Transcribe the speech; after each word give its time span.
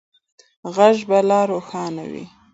غږ 0.75 0.97
به 1.09 1.17
لا 1.29 1.41
روښانه 1.51 2.03
وي. 2.11 2.25